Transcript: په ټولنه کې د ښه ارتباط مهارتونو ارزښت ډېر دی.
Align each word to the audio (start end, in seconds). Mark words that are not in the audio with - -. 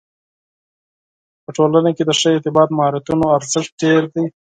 په 1.43 1.49
ټولنه 1.57 1.89
کې 1.95 2.03
د 2.05 2.11
ښه 2.19 2.29
ارتباط 2.35 2.69
مهارتونو 2.77 3.25
ارزښت 3.37 3.71
ډېر 3.83 4.03
دی. 4.13 4.25